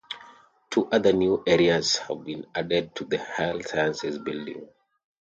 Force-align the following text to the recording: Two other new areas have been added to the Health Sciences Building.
Two 0.71 0.87
other 0.87 1.13
new 1.13 1.43
areas 1.45 1.97
have 1.97 2.23
been 2.25 2.47
added 2.55 2.95
to 2.95 3.05
the 3.05 3.19
Health 3.19 3.67
Sciences 3.67 4.17
Building. 4.17 4.67